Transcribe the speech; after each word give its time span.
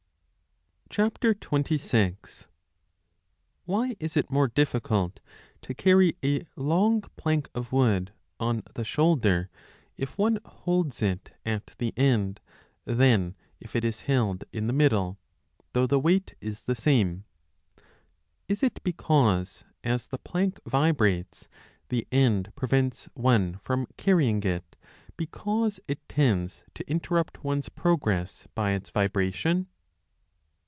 ]5 0.91 1.13
WHY 3.63 3.95
is 4.01 4.17
it 4.17 4.29
more 4.29 4.47
difficult 4.49 5.21
to 5.61 5.73
carry 5.73 6.17
a 6.21 6.45
long 6.57 6.99
plank 7.15 7.49
of 7.55 7.71
wood 7.71 8.11
on 8.41 8.55
26 8.63 8.73
the 8.75 8.83
shoulder 8.83 9.49
if 9.95 10.17
one 10.17 10.37
holds 10.45 11.01
it 11.01 11.31
at 11.45 11.67
the 11.77 11.93
end 11.95 12.41
than 12.83 13.37
if 13.61 13.73
it 13.73 13.85
is 13.85 14.01
held 14.01 14.43
in 14.51 14.67
the 14.67 14.73
middle, 14.73 15.17
though 15.71 15.87
the 15.87 15.97
weight 15.97 16.35
is 16.41 16.63
the 16.63 16.75
same? 16.75 17.23
Is 18.49 18.61
it 18.61 18.83
because, 18.83 19.63
as 19.85 20.07
the 20.07 20.17
plank 20.19 20.59
vibrates, 20.65 21.47
the 21.87 22.05
end 22.11 22.51
prevents 22.57 23.05
one 23.13 23.55
from 23.59 23.87
carrying 23.95 24.43
it, 24.43 24.75
because 25.15 25.79
it 25.87 26.05
tends 26.09 26.63
to 26.75 26.85
interrupt 26.91 27.45
one 27.45 27.59
s 27.59 27.69
progress 27.69 28.45
by 28.53 28.71
its 28.73 28.89
vibration 28.89 29.67